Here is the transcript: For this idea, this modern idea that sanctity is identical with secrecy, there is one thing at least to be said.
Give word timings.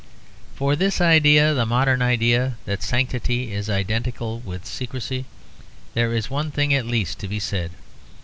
For 0.55 0.75
this 0.75 0.99
idea, 0.99 1.53
this 1.53 1.67
modern 1.67 2.01
idea 2.01 2.55
that 2.65 2.81
sanctity 2.81 3.53
is 3.53 3.69
identical 3.69 4.39
with 4.39 4.65
secrecy, 4.65 5.25
there 5.93 6.11
is 6.11 6.27
one 6.27 6.49
thing 6.49 6.73
at 6.73 6.87
least 6.87 7.19
to 7.19 7.27
be 7.27 7.37
said. 7.39 7.69